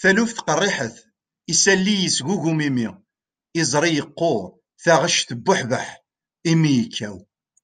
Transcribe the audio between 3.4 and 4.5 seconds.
iẓri yeqquṛ,